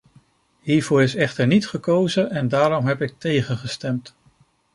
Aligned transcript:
Hiervoor 0.61 1.01
is 1.01 1.15
echter 1.15 1.47
niet 1.47 1.67
gekozen, 1.67 2.29
en 2.31 2.47
daarom 2.47 2.85
heb 2.85 3.01
ik 3.01 3.13
tegengestemd. 3.19 4.15